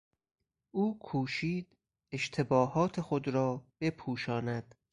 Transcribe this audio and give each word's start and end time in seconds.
او 0.71 0.99
کوشید 0.99 1.77
اشتباهات 2.13 3.01
خود 3.01 3.27
را 3.27 3.65
بپوشاند. 3.81 4.75